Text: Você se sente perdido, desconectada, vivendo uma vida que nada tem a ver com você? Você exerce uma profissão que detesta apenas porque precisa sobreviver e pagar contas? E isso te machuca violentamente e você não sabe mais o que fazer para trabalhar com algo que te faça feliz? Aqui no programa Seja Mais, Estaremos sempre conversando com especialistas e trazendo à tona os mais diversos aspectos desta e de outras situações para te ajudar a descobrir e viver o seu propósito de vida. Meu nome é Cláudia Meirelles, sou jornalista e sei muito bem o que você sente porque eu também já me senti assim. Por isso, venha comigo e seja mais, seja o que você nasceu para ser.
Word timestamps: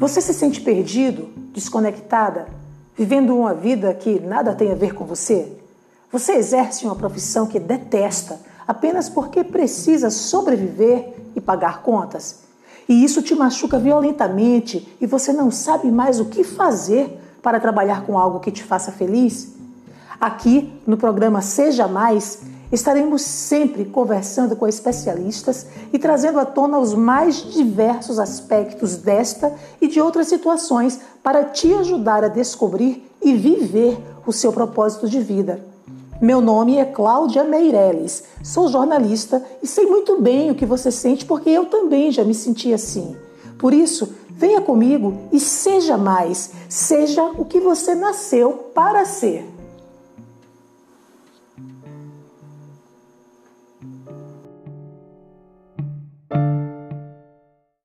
Você 0.00 0.22
se 0.22 0.32
sente 0.32 0.62
perdido, 0.62 1.28
desconectada, 1.52 2.48
vivendo 2.96 3.36
uma 3.36 3.52
vida 3.52 3.92
que 3.92 4.18
nada 4.18 4.54
tem 4.54 4.72
a 4.72 4.74
ver 4.74 4.94
com 4.94 5.04
você? 5.04 5.52
Você 6.10 6.32
exerce 6.32 6.86
uma 6.86 6.96
profissão 6.96 7.46
que 7.46 7.60
detesta 7.60 8.40
apenas 8.66 9.10
porque 9.10 9.44
precisa 9.44 10.08
sobreviver 10.08 11.12
e 11.36 11.40
pagar 11.40 11.82
contas? 11.82 12.44
E 12.88 13.04
isso 13.04 13.20
te 13.20 13.34
machuca 13.34 13.78
violentamente 13.78 14.88
e 14.98 15.06
você 15.06 15.34
não 15.34 15.50
sabe 15.50 15.90
mais 15.90 16.18
o 16.18 16.24
que 16.24 16.44
fazer 16.44 17.20
para 17.42 17.60
trabalhar 17.60 18.06
com 18.06 18.18
algo 18.18 18.40
que 18.40 18.50
te 18.50 18.64
faça 18.64 18.90
feliz? 18.90 19.52
Aqui 20.18 20.72
no 20.86 20.96
programa 20.96 21.42
Seja 21.42 21.86
Mais, 21.86 22.40
Estaremos 22.72 23.22
sempre 23.22 23.84
conversando 23.84 24.54
com 24.54 24.66
especialistas 24.66 25.66
e 25.92 25.98
trazendo 25.98 26.38
à 26.38 26.44
tona 26.44 26.78
os 26.78 26.94
mais 26.94 27.36
diversos 27.52 28.18
aspectos 28.20 28.96
desta 28.96 29.52
e 29.80 29.88
de 29.88 30.00
outras 30.00 30.28
situações 30.28 31.00
para 31.22 31.44
te 31.44 31.72
ajudar 31.74 32.22
a 32.22 32.28
descobrir 32.28 33.04
e 33.20 33.34
viver 33.34 33.98
o 34.24 34.32
seu 34.32 34.52
propósito 34.52 35.08
de 35.08 35.18
vida. 35.18 35.60
Meu 36.20 36.40
nome 36.40 36.76
é 36.76 36.84
Cláudia 36.84 37.42
Meirelles, 37.42 38.24
sou 38.44 38.68
jornalista 38.68 39.42
e 39.62 39.66
sei 39.66 39.86
muito 39.86 40.20
bem 40.20 40.50
o 40.50 40.54
que 40.54 40.66
você 40.66 40.92
sente 40.92 41.24
porque 41.24 41.50
eu 41.50 41.66
também 41.66 42.12
já 42.12 42.22
me 42.22 42.34
senti 42.34 42.72
assim. 42.72 43.16
Por 43.58 43.74
isso, 43.74 44.14
venha 44.28 44.60
comigo 44.60 45.14
e 45.32 45.40
seja 45.40 45.96
mais, 45.96 46.52
seja 46.68 47.24
o 47.36 47.44
que 47.44 47.58
você 47.58 47.94
nasceu 47.94 48.52
para 48.74 49.04
ser. 49.04 49.59